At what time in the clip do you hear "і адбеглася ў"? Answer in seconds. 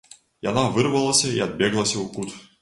1.35-2.05